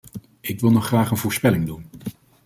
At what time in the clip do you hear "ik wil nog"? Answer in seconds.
0.41-0.85